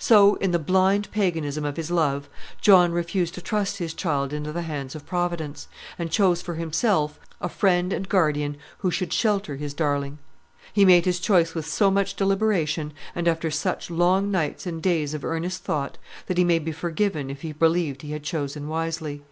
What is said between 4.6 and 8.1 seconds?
hands of Providence, and chose for himself a friend and